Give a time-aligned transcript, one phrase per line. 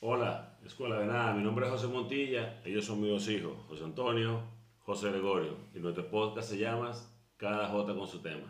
[0.00, 3.82] Hola, Escuela de Nada, mi nombre es José Montilla, ellos son mis dos hijos, José
[3.82, 4.42] Antonio,
[4.78, 6.92] José Gregorio, y nuestro podcast se llama
[7.36, 8.46] Cada Jota con su tema.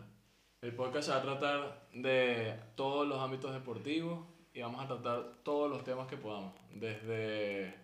[0.61, 5.39] El podcast se va a tratar de todos los ámbitos deportivos y vamos a tratar
[5.43, 7.75] todos los temas que podamos, desde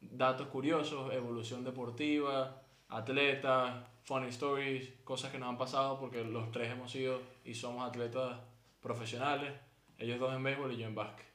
[0.00, 6.72] datos curiosos, evolución deportiva, atletas, funny stories, cosas que nos han pasado porque los tres
[6.72, 8.40] hemos sido y somos atletas
[8.80, 9.52] profesionales,
[9.98, 11.27] ellos dos en béisbol y yo en básquet.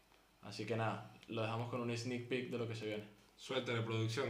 [0.46, 3.04] Así que nada, lo dejamos con un sneak peek de lo que se viene.
[3.36, 4.27] Suerte de producción.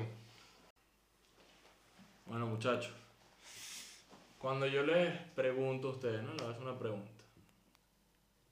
[2.25, 2.93] Bueno muchachos,
[4.37, 6.31] cuando yo les pregunto a ustedes, ¿no?
[6.31, 7.11] Les voy a hacer una pregunta.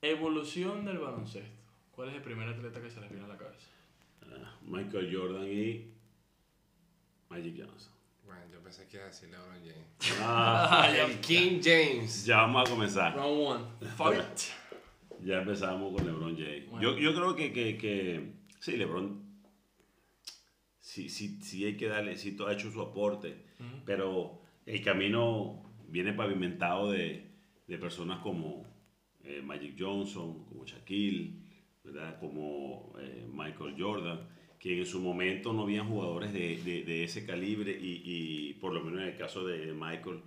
[0.01, 1.61] Evolución del baloncesto.
[1.91, 3.67] ¿Cuál es el primer atleta que se les viene a la cabeza?
[4.23, 5.91] Ah, Michael Jordan y
[7.29, 7.91] Magic Johnson.
[8.25, 10.19] Bueno, yo pensé que iba a decir LeBron James.
[10.21, 12.25] Ah, el King James.
[12.25, 13.15] ya vamos a comenzar.
[13.15, 13.91] Round one.
[13.95, 14.60] Fight.
[15.23, 16.69] Ya empezamos con LeBron James.
[16.69, 16.81] Bueno.
[16.81, 19.21] Yo, yo creo que, que, que sí, LeBron
[20.79, 23.35] sí, sí, sí hay que darle, sí todo ha hecho su aporte,
[23.85, 27.27] pero el camino viene pavimentado de,
[27.67, 28.65] de personas como
[29.23, 31.35] eh, Magic Johnson, como Shaquille,
[31.83, 32.19] ¿verdad?
[32.19, 34.27] como eh, Michael Jordan,
[34.59, 38.73] que en su momento no habían jugadores de, de- de ese calibre y, y por
[38.73, 40.21] lo menos en el caso de Michael,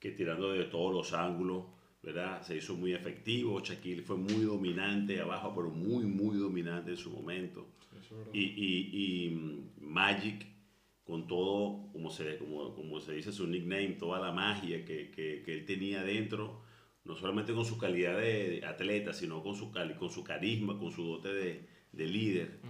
[0.00, 1.64] que tirando de todos los ángulos,
[2.02, 2.42] ¿verdad?
[2.42, 7.10] Se hizo muy efectivo, Shaquille fue muy dominante abajo, pero muy, muy dominante en su
[7.10, 7.68] momento.
[8.32, 10.46] Y, y, y mm, Magic,
[11.04, 15.42] con todo, como se, como, como se dice su nickname, toda la magia que, que,
[15.44, 16.62] que él tenía dentro,
[17.04, 20.92] no solamente con su calidad de, de atleta, sino con su, con su carisma, con
[20.92, 22.60] su dote de, de líder,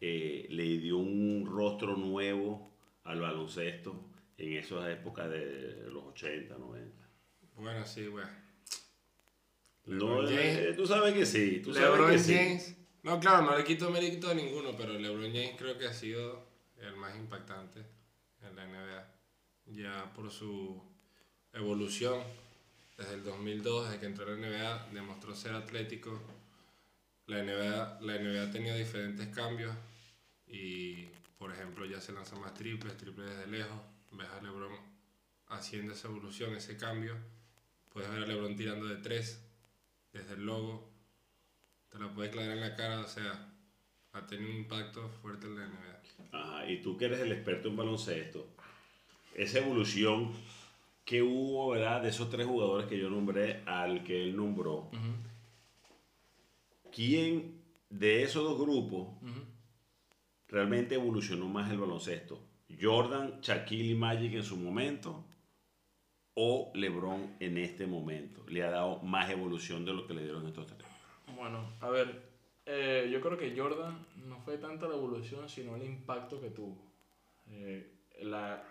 [0.00, 2.70] eh, le dio un rostro nuevo
[3.04, 7.08] al baloncesto en esas épocas de los 80, 90.
[7.56, 8.24] Bueno, sí, güey.
[9.90, 10.76] No, LeBron eh, James.
[10.76, 12.34] tú sabes que sí, tú sabes LeBron que sí.
[12.34, 12.76] James.
[13.02, 16.46] No, claro, no le quito mérito a ninguno, pero LeBron James creo que ha sido
[16.78, 17.80] el más impactante
[18.42, 19.06] en la NBA.
[19.66, 20.80] Ya por su
[21.52, 22.22] evolución,
[22.96, 26.20] desde el 2002, desde que entró a la NBA, demostró ser atlético.
[27.26, 29.74] La NBA, la NBA ha tenido diferentes cambios
[30.46, 31.06] y,
[31.38, 33.80] por ejemplo, ya se lanzan más triples, triples desde lejos.
[34.12, 34.72] Ves a LeBron
[35.48, 37.16] haciendo esa evolución, ese cambio.
[37.88, 39.40] Puedes ver a LeBron tirando de tres,
[40.12, 40.88] desde el logo,
[41.90, 43.52] te la puedes clavar en la cara, o sea,
[44.12, 46.00] ha tenido un impacto fuerte en la NBA.
[46.32, 48.46] Ajá, y tú que eres el experto en baloncesto,
[49.34, 50.32] esa evolución
[51.04, 52.02] que hubo, ¿verdad?
[52.02, 55.14] De esos tres jugadores que yo nombré al que él nombró, Ujú,
[56.92, 59.44] ¿quién de esos dos grupos ujú.
[60.48, 62.40] realmente evolucionó más el baloncesto?
[62.80, 65.24] ¿Jordan, Shaquille y Magic en su momento?
[66.34, 68.44] ¿O LeBron en este momento?
[68.48, 70.88] ¿Le ha dado más evolución de lo que le dieron estos tres?
[71.36, 72.22] Bueno, a ver,
[72.66, 76.76] eh, yo creo que Jordan no fue tanta la evolución, sino el impacto que tuvo.
[77.48, 78.62] Eh, la,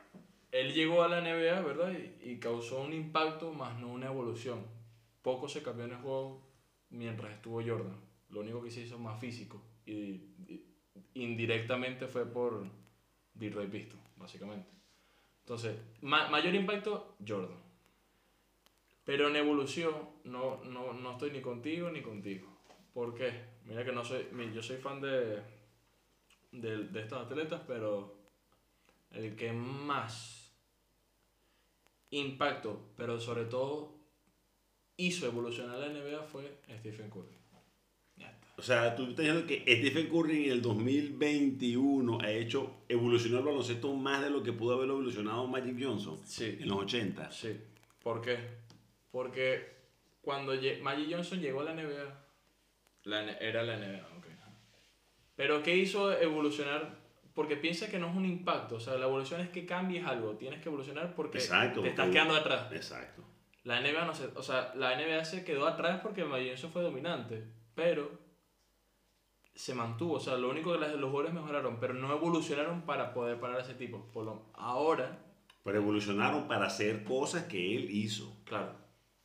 [0.51, 1.91] él llegó a la NBA, ¿verdad?
[1.91, 4.65] Y, y causó un impacto, más no una evolución.
[5.21, 6.49] Poco se cambió en el juego
[6.89, 7.99] mientras estuvo Jordan.
[8.29, 9.61] Lo único que se hizo más físico.
[9.85, 10.21] Y,
[11.13, 12.65] indirectamente fue por
[13.33, 14.69] Detroit Pistons, básicamente.
[15.49, 17.57] Entonces, ma- mayor impacto, Jordan.
[19.03, 19.95] Pero en evolución,
[20.25, 22.47] no, no, no estoy ni contigo ni contigo.
[22.93, 23.45] ¿Por qué?
[23.65, 25.41] Mira que no soy, yo soy fan de,
[26.51, 28.13] de, de estos atletas, pero
[29.09, 30.53] el que más
[32.11, 33.95] impacto, pero sobre todo
[34.97, 37.38] hizo evolucionar la NBA fue Stephen Curry.
[38.59, 43.45] O sea, tú estás diciendo que Stephen Curry en el 2021 ha hecho evolucionar el
[43.45, 46.57] baloncesto más de lo que pudo haber evolucionado Magic Johnson Sí.
[46.59, 47.31] en los 80.
[47.31, 47.57] Sí.
[48.03, 48.37] ¿Por qué?
[49.11, 49.77] Porque
[50.21, 52.21] cuando Magic Johnson llegó a la NBA,
[53.05, 54.25] la era la NBA, ok.
[55.35, 56.99] Pero ¿qué hizo evolucionar?
[57.33, 60.33] Porque piensa que no es un impacto, o sea, la evolución es que cambies algo,
[60.35, 62.71] tienes que evolucionar porque Exacto, te estás porque- quedando atrás.
[62.73, 63.23] Exacto.
[63.63, 66.81] La NBA no se, o sea, la NBA se quedó atrás porque Magic Johnson fue
[66.83, 67.43] dominante,
[67.73, 68.27] pero
[69.59, 73.13] se mantuvo, o sea, lo único que las- los jugadores mejoraron, pero no evolucionaron para
[73.13, 74.05] poder parar a ese tipo.
[74.13, 75.19] Por lo, ahora
[75.63, 78.33] Pero evolucionaron para hacer cosas que él hizo.
[78.45, 78.71] Claro.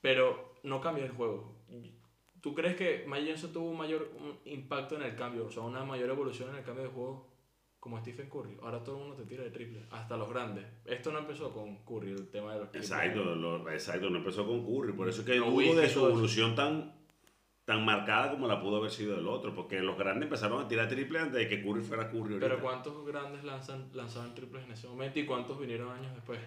[0.01, 1.55] Pero no cambia el juego.
[2.41, 5.63] ¿Tú crees que Magic Johnson tuvo un mayor un impacto en el cambio, o sea,
[5.63, 7.29] una mayor evolución en el cambio de juego
[7.79, 8.59] como Stephen Curry?
[8.61, 10.67] Ahora todo el mundo te tira de triple, hasta los grandes.
[10.85, 12.91] Esto no empezó con Curry, el tema de los triples.
[12.91, 14.93] Exacto, lo- exacto, no empezó con Curry.
[14.95, 16.93] Por eso es que No, Wiggins de su evolución tan,
[17.65, 19.55] tan marcada como la pudo haber sido del otro.
[19.55, 22.35] Porque los grandes empezaron a tirar triple antes de que Curry fuera Curry.
[22.35, 22.41] ahorita.
[22.41, 26.39] Pero ¿cuántos grandes lanzan, lanzaban triples en ese momento y cuántos vinieron años después?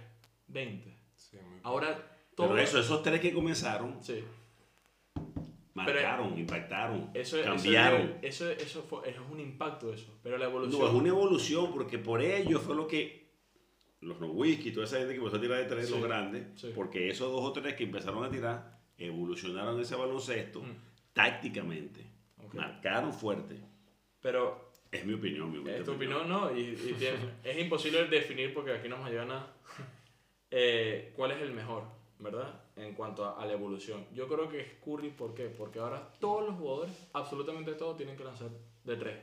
[0.47, 0.95] 20.
[1.15, 1.95] Sí, muy Ahora,
[2.35, 2.57] Pero todo...
[2.57, 4.23] eso, esos tres que comenzaron, Sí.
[5.73, 8.15] marcaron, impactaron, Eso, eso- cambiaron.
[8.21, 10.17] Eso, eso, fue, es un impacto eso.
[10.23, 10.87] Pero la No, evolución...
[10.87, 13.27] es una evolución porque por ello fue lo que
[14.01, 16.71] los Nowitzki, toda esa gente que empezó a tirar de tres, Sí, los grandes, sí.
[16.75, 20.75] porque esos dos o tres que empezaron a tirar evolucionaron ese baloncesto Mm.
[21.17, 22.05] Tácticamente,
[22.45, 22.53] Ok.
[22.55, 23.55] marcaron fuerte.
[24.21, 26.55] Pero Es mi opinión, mi Es tu opinión, ¿no?
[26.57, 29.53] Y, y tiene- es imposible definir porque aquí no nos llega nada.
[30.51, 31.83] eh, ¿Cuál es el mejor,
[32.19, 32.61] verdad?
[32.77, 34.05] En cuanto a, a la evolución.
[34.13, 35.45] Yo creo que es Curry, ¿por qué?
[35.47, 38.49] Porque ahora todos los jugadores, absolutamente todos, tienen que lanzar
[38.83, 39.17] de tres.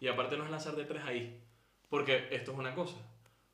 [0.00, 1.40] Y aparte no es lanzar de tres ahí.
[1.88, 2.96] Porque esto es una cosa.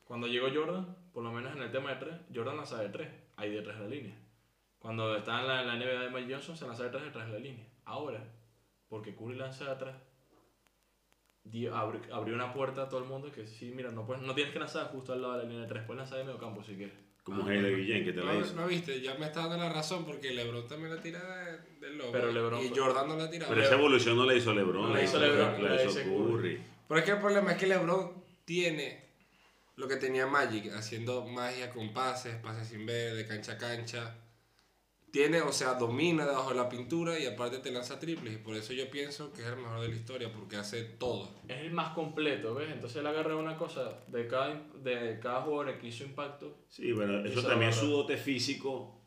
[0.04, 3.08] Cuando llegó Jordan, por lo menos en el tema de tres, Jordan lanzaba de tres.
[3.38, 4.14] De tres de la línea.
[4.84, 7.26] Cuando estaba en la, en la NBA de Mike Johnson, se lanzaba de tres detrás
[7.28, 7.66] de la línea.
[7.86, 8.22] Ahora,
[8.86, 9.96] porque Curry lanza de atrás,
[11.42, 14.34] dio- abri- abrió una puerta a todo el mundo que sí, mira, no, puedes, no
[14.34, 16.38] tienes que lanzar justo al lado de la línea de tres, puedes lanzar de medio
[16.38, 16.94] campo si quieres.
[17.22, 18.54] Como Ah, Haile Guillén, que te la No, hizo.
[18.54, 21.96] no viste, ya me está dando la razón porque LeBron también la tira de- del
[21.96, 22.12] lobo.
[22.12, 23.48] Pero LeBron y Jordan no la tira.
[23.48, 25.98] Pero esa evolución no la hizo LeBron, No la, la hizo, LeBron, la la hizo
[25.98, 26.62] hizo Curry.
[26.86, 29.02] Pero es que el problema es que LeBron tiene
[29.76, 34.14] lo que tenía Magic, haciendo magia con pases, pases sin ver, de cancha a cancha.
[35.14, 38.34] Tiene, o sea, domina debajo de la pintura y aparte te lanza triples.
[38.34, 41.30] Y por eso yo pienso que es el mejor de la historia, porque hace todo.
[41.46, 42.72] Es el más completo, ¿ves?
[42.72, 46.58] Entonces él agarra una cosa de cada, de cada jugador que hizo impacto.
[46.68, 49.00] Sí, bueno, eso también su dote físico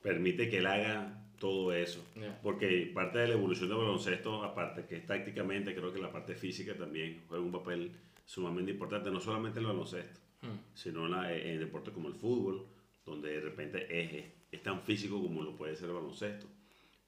[0.00, 2.04] permite que él haga todo eso.
[2.14, 2.38] Ya.
[2.40, 6.36] Porque parte de la evolución del baloncesto, aparte que es tácticamente, creo que la parte
[6.36, 7.90] física también juega un papel
[8.24, 10.58] sumamente importante, no solamente en el baloncesto, Hmm.
[10.74, 12.64] sino en, la- en deportes como el fútbol,
[13.06, 16.46] donde de repente es, es, es tan físico como lo puede ser el baloncesto.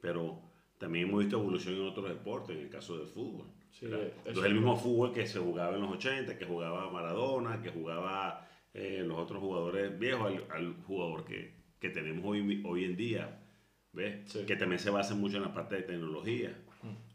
[0.00, 0.40] Pero
[0.78, 3.46] también hemos visto evolución en otros deportes, en el caso del fútbol.
[3.70, 4.06] Sí, ¿verdad?
[4.24, 7.60] eso No es el mismo fútbol que se jugaba en los 80, que jugaba Maradona,
[7.60, 12.84] que jugaba eh, los otros jugadores viejos, al, al jugador que, que tenemos hoy, hoy
[12.84, 13.40] en día,
[13.92, 14.30] ¿ves?
[14.30, 14.44] Sí.
[14.46, 16.56] Que también se basa mucho en la parte de tecnología,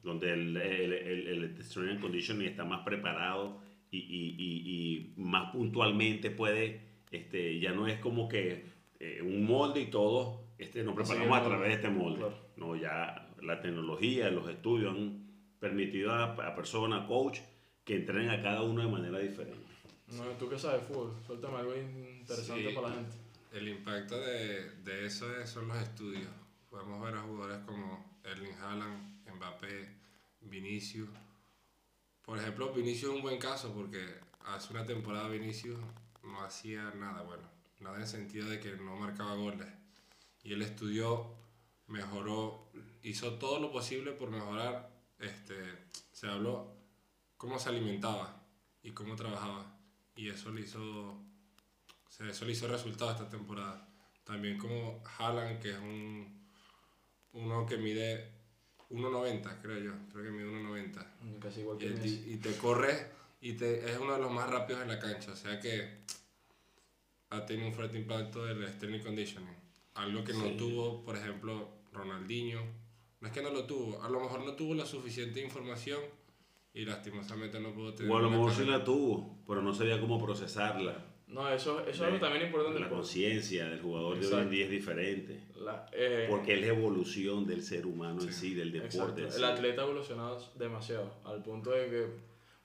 [0.04, 5.22] donde el, el, el, el strength and conditioning está más preparado y, y, y, y
[5.22, 6.82] más puntualmente puede,
[7.12, 8.66] este, ya no es como que
[9.06, 12.20] eh, un molde y todos este, nos Sí, preparamos a través de este molde.
[12.20, 12.38] claro.
[12.58, 15.28] No, ya la tecnología, los estudios han
[15.60, 17.40] permitido a, a personas, coach,
[17.84, 19.66] que entrenen a cada uno de manera diferente.
[20.16, 22.76] No, tú que sabes fútbol, suéltame algo interesante Sí.
[22.76, 23.16] para la gente.
[23.52, 26.30] El impacto de, de eso es- son los estudios.
[26.70, 29.90] Podemos ver a jugadores como Erling Haaland, Mbappé,
[30.42, 31.10] Vinicius.
[32.24, 34.00] Por ejemplo, Vinicius es un buen caso porque
[34.46, 35.78] hace una temporada Vinicius
[36.24, 37.44] no hacía nada bueno.
[37.84, 39.68] Nada en el sentido de que no marcaba goles.
[40.44, 41.36] Y él estudió,
[41.88, 42.72] mejoró,
[43.04, 44.90] hizo todo lo posible por mejorar.
[45.20, 45.56] Este,
[46.12, 46.74] se habló
[47.38, 48.42] cómo se alimentaba
[48.82, 49.78] y cómo trabajaba.
[50.16, 51.20] Y eso le hizo
[52.30, 53.88] eso le hizo resultado esta temporada.
[54.24, 56.42] También como Haaland, que es un
[57.34, 58.32] uno que mide
[58.92, 59.92] 1.90, creo yo.
[60.12, 61.40] Creo que mide 1.90.
[61.42, 62.18] Casi igual Y, que Messi.
[62.18, 65.32] ti- y te corre y te, es uno de los más rápidos en la cancha.
[65.32, 66.03] O sea que
[67.34, 69.56] ha tenido un fuerte impacto del strength conditioning.
[69.96, 70.56] Algo que no Sí.
[70.58, 72.62] tuvo, por ejemplo, Ronaldinho.
[73.22, 76.00] No es que no lo tuvo, a lo mejor no tuvo la suficiente información
[76.74, 80.00] y lastimosamente no pudo tener O a lo mejor sí la tuvo, pero no sabía
[80.02, 81.06] cómo procesarla.
[81.28, 82.80] No, eso, eso es De- algo también importante.
[82.80, 84.50] La conciencia del jugador de hoy en Exacto.
[84.52, 85.40] día es diferente.
[85.56, 88.98] la- eh, Porque es la evolución del ser humano en sí, del deporte.
[88.98, 89.32] Exacto.
[89.32, 89.38] sí.
[89.38, 92.08] El atleta ha evolucionado demasiado, al punto de que,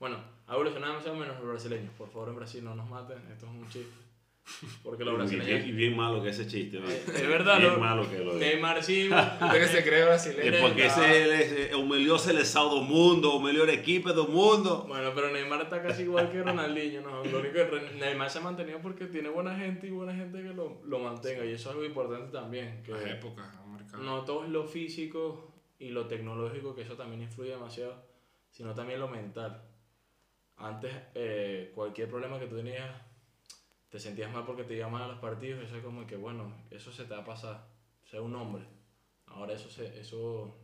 [0.00, 0.18] bueno,
[0.48, 1.92] ha evolucionado demasiado menos los brasileños.
[1.96, 4.07] Por favor, en Brasil no nos maten, esto es un chiste.
[4.83, 5.76] Porque los Y bien, y brasileños...
[5.76, 6.81] bien malo que ese chiste.
[6.81, 6.88] ¿no?
[6.88, 8.40] Es verdad, Bien lo- malo que lo de.
[8.40, 9.09] Neymar sí,
[9.43, 10.52] Usted que se cree brasileño.
[10.52, 14.85] Es porque ese melhor seleção do mundo, o melhor equipe do mundo.
[14.87, 17.25] Bueno, pero Neymar está casi igual que Ronaldinho, ¿no?
[17.25, 20.52] Lo único que Neymar se ha mantenido porque tiene buena gente y buena gente que
[20.55, 21.45] lo, lo mantenga.
[21.45, 22.83] Y eso es algo importante también.
[22.83, 24.02] Que Las épocas han marcado.
[24.02, 28.02] no todo es lo físico y lo tecnológico, que eso también influye demasiado,
[28.50, 29.62] sino también lo mental.
[30.57, 32.90] Antes, eh, cualquier problema que tú tenías,
[33.88, 36.92] te sentías mal porque te llamaban a los partidos, eso es como que, bueno, eso
[36.92, 37.68] se te va a pasar,
[38.04, 38.64] ser un hombre.
[39.26, 40.59] Ahora eso, se, eso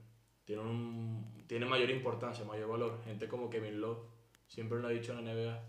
[0.45, 3.03] tiene, un, tiene mayor importancia, mayor valor.
[3.05, 3.99] Gente como Kevin Love
[4.47, 5.63] siempre lo ha dicho en la NBA,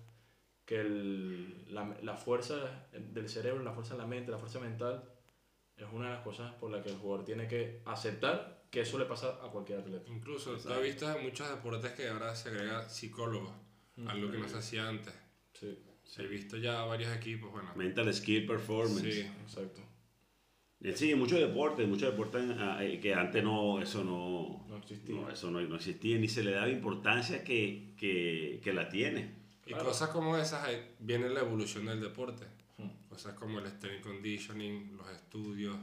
[0.65, 5.03] que el- la, la fuerza del cerebro, la fuerza en la mente, la fuerza mental,
[5.77, 8.97] es una de las cosas por las que el jugador tiene que aceptar que eso
[8.97, 10.09] le pasa a cualquier atleta.
[10.09, 13.53] Incluso tú has visto en muchos deportes que ahora se agrega psicólogo,
[14.07, 15.13] algo que no se hacía antes.
[15.53, 15.77] Sí,
[16.17, 17.69] He visto ya varios equipos, bueno.
[17.75, 19.01] Mental skill performance.
[19.13, 19.81] Sí, exacto.
[20.95, 25.15] Sí, muchos deportes, muchos deportes ah, eh, que antes no, eso no, No existía.
[25.15, 29.31] no, eso no, no existía ni se le daba importancia que, que, que la tiene.
[29.65, 29.85] y Claro.
[29.85, 30.67] cosas como esas
[30.99, 32.45] viene la evolución del deporte.
[32.77, 32.89] Hmm.
[33.09, 35.75] Cosas como el strength conditioning, los estudios.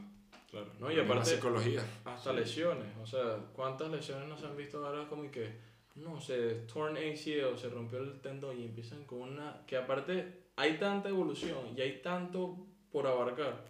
[0.49, 0.71] Claro.
[0.79, 1.83] No, y La aparte, psicología.
[2.05, 2.87] hasta lesiones.
[3.01, 5.51] O sea, ¿cuántas lesiones nos han visto ahora como que,
[5.95, 9.61] no sé, torn ACL, se rompió el tendón y empiezan con una...
[9.67, 12.57] Que aparte hay tanta evolución y hay tanto
[12.91, 13.63] por abarcar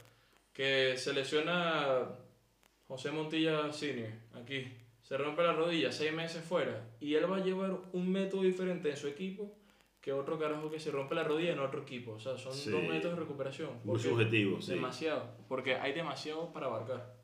[0.54, 2.08] que se lesiona
[2.88, 4.68] José Montilla Senior aquí.
[5.02, 6.82] Se rompe la rodilla, seis meses fuera.
[7.02, 9.54] Y él va a llevar un método diferente en su equipo
[10.00, 12.12] que otro carajo que se rompe la rodilla en otro equipo.
[12.14, 12.70] O sea, son Sí.
[12.70, 13.70] dos métodos de recuperación.
[13.84, 14.72] Muy porque- subjetivo, sí.
[14.74, 15.30] Demasiado.
[15.50, 17.16] Porque hay demasiado para abarcar.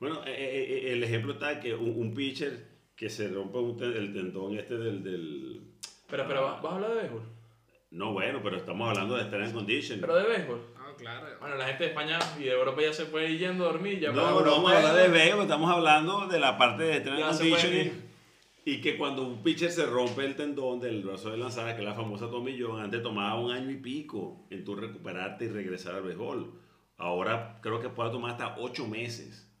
[0.00, 3.76] Bueno, eh, eh, eh, el ejemplo está que un, un pitcher que se rompe un
[3.76, 5.02] te- el tendón este del...
[5.02, 5.60] del
[6.10, 7.22] Pero, pero, ¿vas vas a hablar de béisbol?
[7.90, 10.00] no, bueno, pero estamos hablando de estar en condition.
[10.00, 10.60] Pero de béisbol.
[10.78, 11.26] Ah, claro.
[11.40, 14.00] Bueno, la gente de España y de Europa ya se puede ir yendo a dormir.
[14.00, 17.18] Ya No, no vamos a hablar de béisbol, estamos hablando de la parte de estar
[17.18, 18.12] en ir.
[18.64, 21.88] Y que cuando un pitcher se rompe el tendón del brazo de lanzada, que es
[21.88, 26.02] la famosa tomillón, antes tomaba un año y pico en tu recuperarte y regresar al
[26.04, 26.52] béisbol.
[26.96, 29.51] Ahora creo que puede tomar hasta ocho meses.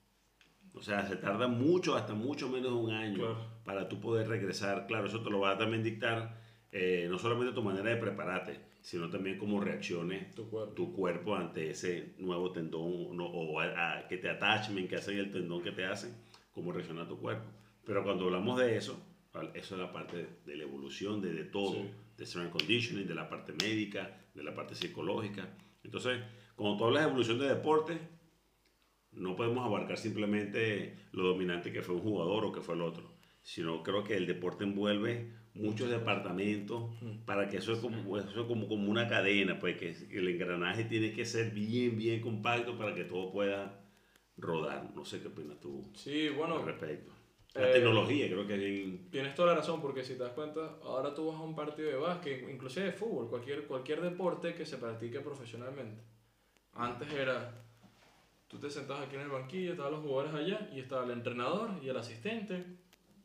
[0.74, 3.46] O sea, se tarda mucho, hasta mucho menos de un año Claro.
[3.64, 4.86] para tú poder regresar.
[4.86, 6.40] Claro, eso te lo va a también dictar
[6.74, 10.72] eh, no solamente tu manera de prepararte, sino también cómo reacciones Tu cuerpo.
[10.72, 15.18] tu cuerpo ante ese nuevo tendón no- o a, a- que te attachment que hacen
[15.18, 16.14] el tendón que te hacen,
[16.54, 17.44] cómo reacciona tu cuerpo.
[17.84, 18.98] Pero cuando hablamos de eso,
[19.54, 21.90] eso es la parte de la evolución, de, de todo, Sí.
[22.16, 25.46] de strength conditioning, de la parte médica, de la parte psicológica.
[25.84, 26.20] Entonces,
[26.56, 27.98] cuando tú hablas de evolución de deporte,
[29.12, 33.10] no podemos abarcar simplemente lo dominante que fue un jugador o que fue el otro,
[33.42, 36.90] sino creo que el deporte envuelve muchos departamentos
[37.26, 40.84] para que eso es como, eso es como, como una cadena, pues que el engranaje
[40.84, 43.80] tiene que ser bien, bien compacto para que todo pueda
[44.36, 44.90] rodar.
[44.94, 47.12] No sé qué opinas tú Sí, bueno, al respecto.
[47.54, 49.10] La eh, tecnología creo que bien...
[49.10, 51.90] tienes toda la razón, porque si te das cuenta, ahora tú vas a un partido
[51.90, 56.02] de básquet, inclusive de fútbol, cualquier, cualquier deporte que se practique profesionalmente.
[56.72, 57.62] Antes era,
[58.52, 61.70] tú te sentabas aquí en el banquillo, estaban los jugadores allá, y estaba el entrenador
[61.82, 62.62] y el asistente,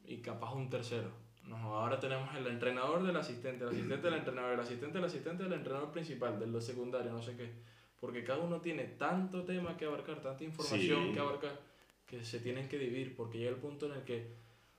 [0.05, 1.11] y capaz un tercero.
[1.43, 5.43] No, ahora tenemos el entrenador del asistente, el asistente del entrenador, el asistente del asistente
[5.43, 7.51] del entrenador principal, del secundario, no sé qué.
[7.99, 11.11] Porque cada uno tiene tanto tema que abarcar, tanta información Sí.
[11.13, 11.59] que abarcar,
[12.05, 14.33] que se tienen que dividir, porque llega el punto en el que,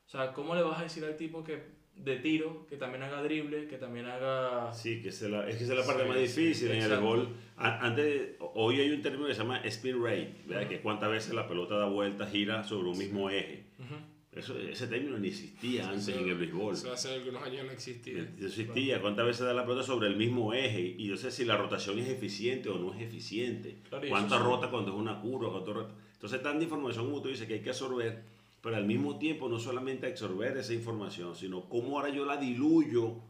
[0.07, 3.23] o sea, ¿cómo le vas a decir al tipo que de tiro, que también haga
[3.23, 4.73] drible, que también haga...
[4.73, 6.83] Sí, que es, la, es que esa es la parte Sí, más sí, difícil en
[6.83, 7.29] el gol.
[7.57, 10.69] Antes, hoy hay un término que se llama spin rate, ¿verdad?
[10.69, 13.65] que es cuántas veces la pelota da vuelta, gira sobre un mismo eje.
[13.79, 13.95] Ujú.
[14.31, 16.75] Eso, ese término ni existía antes Eso- en el béisbol.
[16.75, 18.23] Eso hace algunos años no existía.
[18.39, 21.45] Eso existía, cuántas veces da la pelota sobre el mismo eje y yo sé si
[21.45, 23.77] la rotación es eficiente o no es eficiente.
[23.89, 25.95] Claro, Cuánta rota cuando es una curva, cuánto rota.
[26.13, 28.23] Entonces, tanta información como tú dices que hay que absorber,
[28.61, 33.23] pero al mismo tiempo no solamente absorber esa información, sino cómo ahora yo la diluyo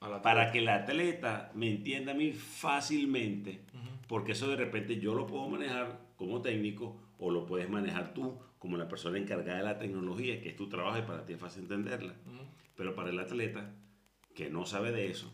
[0.00, 3.60] la para que el atleta me entienda a mí fácilmente,
[4.06, 8.38] porque eso de repente yo lo puedo manejar como técnico o lo puedes manejar tú
[8.58, 11.40] como la persona encargada de la tecnología, que es tu trabajo y para ti es
[11.40, 12.14] fácil entenderla.
[12.76, 13.74] Pero para el atleta
[14.34, 15.32] que no sabe de eso,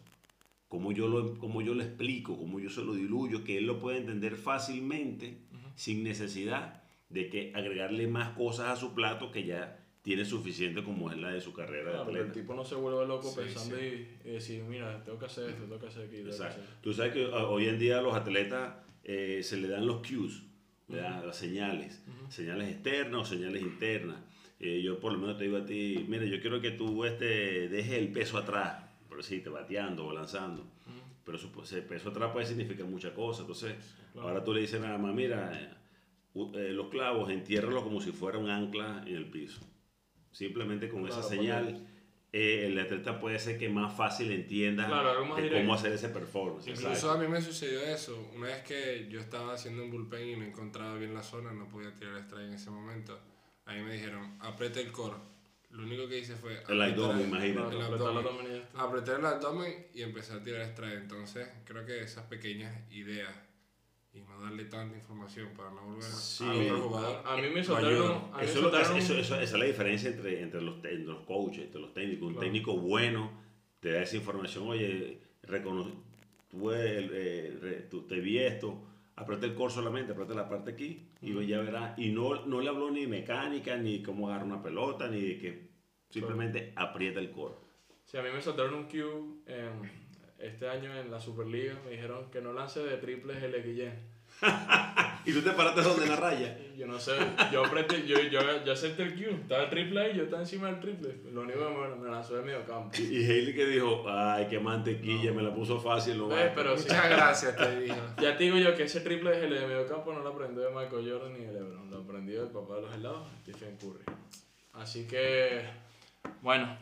[0.68, 3.80] cómo yo lo, cómo yo lo explico, cómo yo se lo diluyo, que él lo
[3.80, 5.38] puede entender fácilmente,
[5.74, 6.79] sin necesidad
[7.10, 11.30] de que agregarle más cosas a su plato que ya tiene suficiente como es la
[11.32, 12.40] de su carrera Claro, de que el atleta.
[12.40, 15.62] tipo no se vuelve loco Sí, pensando Y, y decir, mira, tengo que hacer esto,
[15.64, 16.16] tengo que hacer aquí.
[16.16, 16.62] tengo que Exacto.
[16.62, 18.74] hacer- Tú sabes que ah, hoy en día a los atletas
[19.04, 20.42] eh, se le dan los cues,
[20.88, 21.24] ¿verdad?
[21.26, 24.16] las señales, señales externas o señales internas.
[24.58, 27.68] Eh, yo por lo menos te digo a ti, mira, yo quiero que tú este,
[27.68, 30.66] dejes el peso atrás, por decirte, bateando o lanzando.
[31.24, 33.42] Pero eso, pues, ese peso atrás puede significar muchas cosas.
[33.42, 33.74] Entonces,
[34.12, 34.28] claro.
[34.28, 35.76] ahora tú le dices nada más, mira,
[36.34, 39.60] los clavos, entiérralos como si fuera un ancla en el piso.
[40.30, 41.86] Simplemente con esa Claro, señal,
[42.32, 46.08] eh, el atleta puede ser que más fácil entienda Claro, más de cómo hacer ese
[46.08, 46.68] performance.
[46.68, 47.10] Incluso Exacto.
[47.10, 48.30] a mí me sucedió eso.
[48.36, 51.68] Una vez que yo estaba haciendo un bullpen y no encontraba bien la zona, no
[51.68, 53.18] podía tirar strike en ese momento.
[53.64, 55.16] Ahí me dijeron, aprieta el core.
[55.70, 56.52] Lo único que hice fue...
[56.68, 57.76] El apretar abdomen, imagínate.
[57.76, 58.62] El Claro, apretar el abdomen.
[58.74, 60.94] Apreté el abdomen y empecé a tirar strike.
[60.98, 63.32] Entonces, creo que esas pequeñas ideas
[64.12, 66.44] y no darle tanta información para no volver Sí.
[66.44, 67.22] a otro jugador.
[67.24, 70.60] A mí me soltaron, a mí Eso soltaron eso- esa es la diferencia entre, entre,
[70.60, 72.26] los, entre los coaches, entre los técnicos.
[72.28, 72.44] Un Claro.
[72.46, 73.30] técnico bueno
[73.78, 76.02] te da esa información, oye, recono-
[76.48, 78.82] tú, el- eh, re- tú te vi esto,
[79.14, 81.96] aprieta el core solamente, aprieta la parte aquí y ya verás.
[81.98, 85.38] Y no, no le habló ni de mecánica, ni cómo agarrar una pelota, ni de
[85.38, 85.70] que
[86.08, 87.54] simplemente aprieta el core.
[88.04, 89.04] Sí, a mí me soltaron un cue
[90.60, 91.72] este año en la Superliga.
[91.86, 93.94] Me dijeron que no lance de triples el Guillén.
[95.24, 96.54] y tú te paraste donde en la raya.
[96.76, 97.12] Yo no sé,
[97.50, 100.66] yo apreté, yo, yo, yo acepté el Q, estaba el triple ahí, yo estaba encima
[100.66, 101.16] del triple.
[101.32, 102.90] Lo único que me, me lanzó de medio campo.
[102.98, 106.18] Y, y Hailey que dijo, ay, qué mantequilla, me la puso fácil.
[106.18, 107.96] Lo Eh, pero sí, Muchas gracias, te dijo.
[108.20, 111.10] ya te digo yo que ese triple de medio campo no lo aprendió de Michael
[111.10, 114.04] Jordan ni de LeBron, lo aprendió del papá de los helados, Stephen Curry.
[114.74, 115.64] Así que,
[116.42, 116.76] bueno,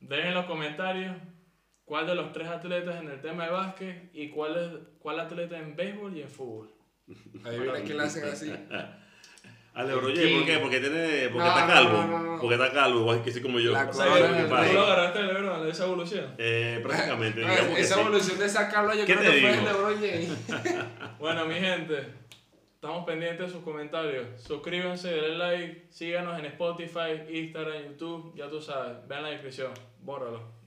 [0.00, 1.16] dejen en los comentarios
[1.90, 4.70] cuál de los tres atletas en el tema de básquet y cuál, es,
[5.00, 6.70] cuál atleta en béisbol y en fútbol.
[7.44, 8.52] Adivina quién la hacen así.
[9.74, 10.58] A LeBron James, ¿por qué?
[10.58, 11.92] Porque, tiene, porque No, está calvo.
[12.02, 12.40] no, no, no.
[12.40, 13.72] Porque está calvo, igual que así como yo.
[13.72, 16.34] La O sea, que tú lo agarraste de LeBron, de esa evolución.
[16.38, 17.40] eh, prácticamente.
[17.40, 18.00] Que Esa sí.
[18.00, 19.62] evolución de sacarlo yo ¿Qué creo te que fue digo?
[19.62, 20.86] el LeBron James.
[21.18, 22.04] Bueno, mi gente,
[22.74, 24.26] estamos pendientes de sus comentarios.
[24.40, 30.58] Suscríbanse, denle like, síganos en Spotify, Instagram, YouTube, ya tú sabes, vean la descripción, bórralo.